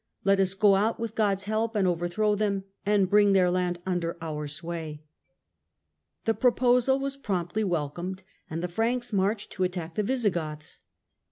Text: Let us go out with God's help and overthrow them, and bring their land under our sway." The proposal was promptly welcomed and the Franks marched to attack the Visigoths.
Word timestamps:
Let 0.23 0.39
us 0.39 0.55
go 0.55 0.73
out 0.75 0.99
with 0.99 1.13
God's 1.13 1.43
help 1.43 1.75
and 1.75 1.87
overthrow 1.87 2.33
them, 2.33 2.63
and 2.87 3.07
bring 3.07 3.33
their 3.33 3.51
land 3.51 3.77
under 3.85 4.17
our 4.19 4.47
sway." 4.47 5.03
The 6.25 6.33
proposal 6.33 6.97
was 6.97 7.17
promptly 7.17 7.63
welcomed 7.63 8.23
and 8.49 8.63
the 8.63 8.67
Franks 8.67 9.13
marched 9.13 9.51
to 9.51 9.63
attack 9.63 9.93
the 9.93 10.01
Visigoths. 10.01 10.79